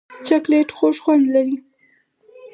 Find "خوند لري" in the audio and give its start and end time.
1.03-1.57